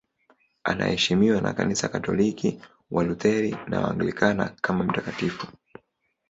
[0.63, 2.61] Anaheshimiwa na Kanisa Katoliki,
[2.91, 5.47] Walutheri na Waanglikana kama mtakatifu.